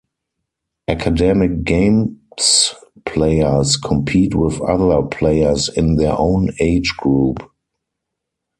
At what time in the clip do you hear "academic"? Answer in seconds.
0.87-1.63